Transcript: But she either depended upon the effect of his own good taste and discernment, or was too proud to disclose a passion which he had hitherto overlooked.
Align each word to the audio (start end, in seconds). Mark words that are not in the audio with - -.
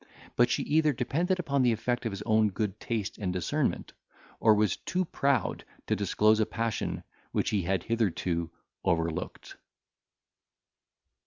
But 0.35 0.49
she 0.49 0.63
either 0.63 0.93
depended 0.93 1.37
upon 1.37 1.61
the 1.61 1.71
effect 1.71 2.07
of 2.07 2.11
his 2.11 2.23
own 2.23 2.49
good 2.49 2.79
taste 2.79 3.19
and 3.19 3.31
discernment, 3.31 3.93
or 4.39 4.55
was 4.55 4.77
too 4.77 5.05
proud 5.05 5.63
to 5.85 5.95
disclose 5.95 6.39
a 6.39 6.45
passion 6.47 7.03
which 7.33 7.51
he 7.51 7.61
had 7.61 7.83
hitherto 7.83 8.49
overlooked. 8.83 9.57